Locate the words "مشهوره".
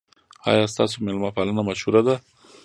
1.69-2.01